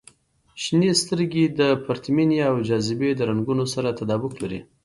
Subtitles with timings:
[0.63, 4.59] •شنې سترګې د پرتمینې او جاذبې د رنګونو سره تطابق لري.